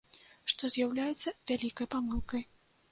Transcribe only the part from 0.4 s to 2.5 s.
Што з'яўляецца вялікай памылкай.